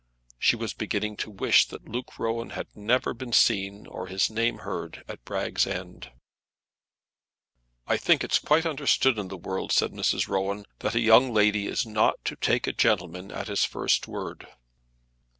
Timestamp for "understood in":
8.65-9.27